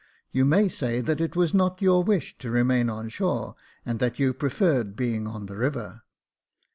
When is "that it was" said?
0.99-1.53